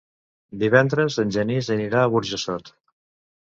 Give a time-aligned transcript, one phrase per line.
[0.63, 2.77] Divendres en Genís anirà a Burjassot.